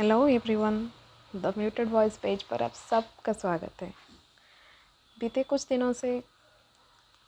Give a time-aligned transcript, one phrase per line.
[0.00, 0.90] Hello everyone
[1.36, 3.92] the muted voice page पर आप सबका स्वागत है।
[5.20, 6.24] बीते कुछ दिनों से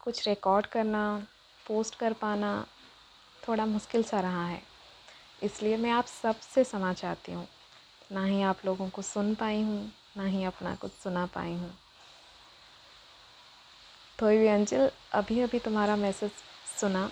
[0.00, 1.26] कुछ रिकॉर्ड करना
[1.66, 2.66] पोस्ट कर पाना
[3.48, 4.62] थोड़ा मुश्किल सा रहा है।
[5.42, 7.46] इसलिए मैं आप सबसे क्षमा चाहती हूँ।
[8.12, 11.74] ना ही आप लोगों को सुन पाई हूँ, ना ही अपना कुछ सुना पाई हूँ।
[14.18, 16.30] तो भी अंजल अभी अभी तुम्हारा मैसेज
[16.80, 17.10] सुना।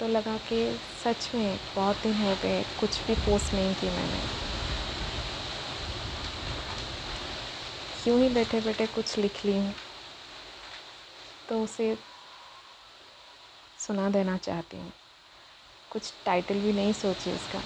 [0.00, 0.58] तो लगा कि
[1.04, 4.22] सच में बहुत दिन हो गए, कुछ भी पोस्ट नहीं की मैंने।
[7.94, 9.74] क्यों ही बैठे बैठे कुछ लिख ली हूँ।
[11.48, 11.96] तो उसे
[13.78, 14.92] सुना देना चाहती हूँ।
[15.90, 17.62] कुछ टाइटल भी नहीं सोची उसका।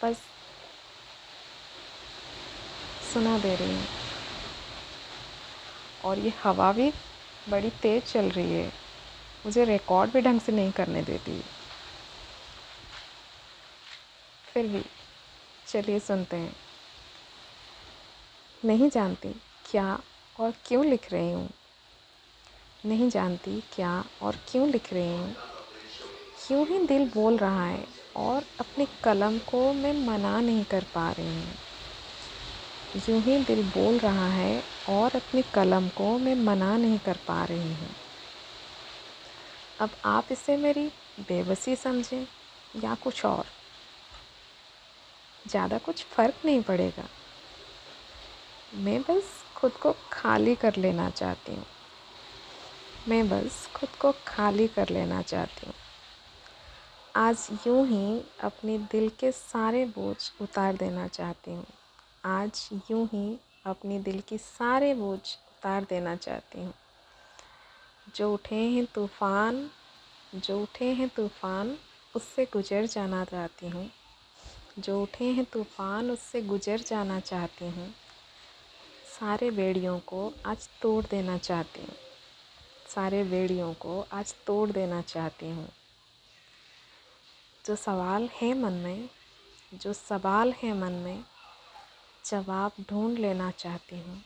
[0.00, 0.22] बस
[3.02, 3.86] सुना दे रही हूँ।
[6.04, 6.92] और ये हवा भी
[7.46, 8.72] बड़ी तेज़ चल रही है।
[9.44, 11.42] मुझे रिकॉर्ड भी ढंग से नहीं करने देती।
[14.48, 14.84] फिर भी,
[15.66, 16.54] चलिए सुनते हैं।
[18.64, 19.34] नहीं जानती
[19.70, 20.00] क्या
[20.36, 21.48] और क्यों लिख रही हूँ।
[22.84, 25.34] नहीं जानती क्या और क्यों लिख रही हूँ।
[26.38, 31.10] क्यों ही दिल बोल रहा है और अपनी कलम को मैं मना नहीं कर पा
[31.12, 31.56] रही हूँ।
[33.08, 37.44] यूँ ही दिल बोल रहा है और अपनी कलम को मैं मना नहीं कर पा
[37.44, 37.94] रही हूँ।
[39.80, 40.86] अब आप इसे मेरी
[41.20, 42.26] बेबसी समझें
[42.82, 43.44] या कुछ और।
[45.46, 47.08] ज़्यादा कुछ फ़र्क नहीं पड़ेगा।
[48.74, 51.64] मैं बस खुद को खाली कर लेना चाहती हूँ।
[53.08, 55.74] मैं बस खुद को खाली कर लेना चाहती हूँ।
[57.16, 61.66] आज यूँ ही अपने दिल के सारे बोझ उतार देना चाहती हूँ।
[62.24, 66.72] आज यूँ ही अपने दिल की सारे बोझ उतार देना चाहती हूँ।
[68.16, 69.70] जो उठे हैं तूफ़ान,
[70.34, 71.78] जो उठे हैं तूफ़ान,
[72.16, 73.90] उससे गुज़र जाना चाहती हूँ।
[74.78, 77.94] जो उठे हैं तूफ़ान, उससे गुज़र जाना चाहती हूँ।
[79.20, 81.94] सारे बेड़ियों को आज तोड़ देना चाहती हूँ।
[82.88, 85.68] सारे बेड़ियों को आज तोड़ देना चाहती हूँ।
[87.66, 89.08] जो सवाल है मन में,
[89.74, 91.24] जो सवाल है मन में,
[92.24, 94.22] जवाब ढूंढ लेना चाहती हूँ।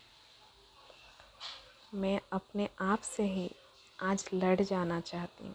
[1.94, 3.50] मैं अपने आप से ही
[3.98, 5.54] आज लड़ जाना चाहती हूँ।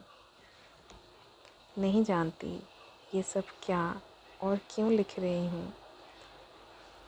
[1.78, 2.64] नहीं जानती
[3.14, 4.02] ये सब क्या
[4.42, 5.74] और क्यों लिख रही हूँ।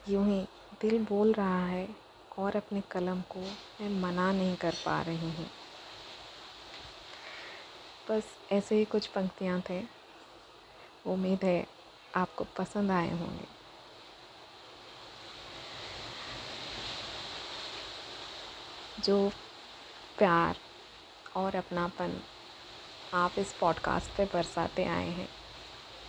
[0.07, 0.47] यूँ ही
[0.81, 1.87] दिल बोल रहा है
[2.37, 3.39] और अपने कलम को
[3.81, 5.49] मैं मना नहीं कर पा रही हूँ।
[8.09, 9.81] बस ऐसे ही कुछ पंक्तियाँ थे।
[11.05, 11.67] उम्मीद है
[12.15, 13.47] आपको पसंद आए होंगे।
[18.97, 19.29] जो
[20.17, 20.59] प्यार
[21.35, 22.21] और अपनापन
[23.13, 25.29] आप इस पॉडकास्ट पे बरसाते आए हैं।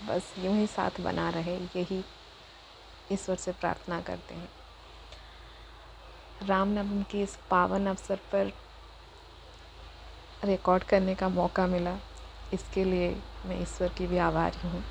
[0.07, 2.05] बस यूँ ही साथ बना रहे, यही
[3.13, 4.49] ईश्वर से प्रार्थना करते हैं।
[6.47, 8.53] रामनवमी के इस पावन अवसर पर
[10.45, 11.99] रिकॉर्ड करने का मौका मिला।
[12.53, 14.85] इसके लिए मैं ईश्वर की भी आभारी हूँ।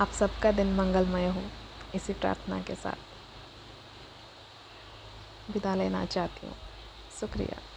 [0.00, 1.42] आप सबका दिन मंगलमय हो
[1.94, 2.96] इसी प्रार्थना के साथ।
[5.50, 6.56] विदा लेना चाहती हूँ।
[7.20, 7.73] शुक्रिया।